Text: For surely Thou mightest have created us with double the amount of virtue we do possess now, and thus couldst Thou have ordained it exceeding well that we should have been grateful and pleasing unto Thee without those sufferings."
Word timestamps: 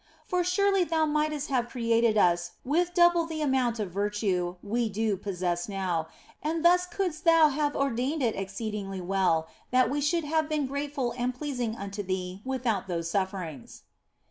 For 0.25 0.43
surely 0.43 0.83
Thou 0.83 1.05
mightest 1.05 1.49
have 1.49 1.69
created 1.69 2.17
us 2.17 2.53
with 2.65 2.95
double 2.95 3.27
the 3.27 3.43
amount 3.43 3.77
of 3.79 3.91
virtue 3.91 4.55
we 4.63 4.89
do 4.89 5.15
possess 5.15 5.69
now, 5.69 6.07
and 6.41 6.65
thus 6.65 6.87
couldst 6.87 7.23
Thou 7.23 7.49
have 7.49 7.75
ordained 7.75 8.23
it 8.23 8.35
exceeding 8.35 8.89
well 9.05 9.47
that 9.69 9.91
we 9.91 10.01
should 10.01 10.23
have 10.23 10.49
been 10.49 10.65
grateful 10.65 11.13
and 11.19 11.35
pleasing 11.35 11.75
unto 11.75 12.01
Thee 12.01 12.41
without 12.43 12.87
those 12.87 13.11
sufferings." 13.11 13.83